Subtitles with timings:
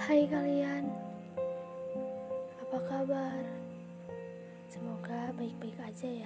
[0.00, 0.88] Hai kalian,
[2.56, 3.44] apa kabar?
[4.64, 6.19] Semoga baik-baik aja ya.